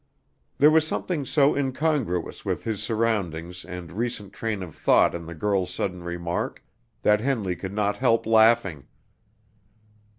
There 0.57 0.71
was 0.71 0.87
something 0.87 1.25
so 1.27 1.55
incongruous 1.55 2.43
with 2.43 2.63
his 2.63 2.81
surroundings 2.81 3.63
and 3.63 3.91
recent 3.91 4.33
train 4.33 4.63
of 4.63 4.73
thought 4.75 5.13
in 5.13 5.27
the 5.27 5.35
girl's 5.35 5.71
sudden 5.71 6.01
remark 6.01 6.63
that 7.03 7.21
Henley 7.21 7.55
could 7.55 7.71
not 7.75 7.97
help 7.97 8.25
laughing. 8.25 8.87